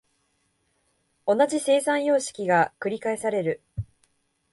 [1.27, 3.61] 同じ生産様式が繰返される。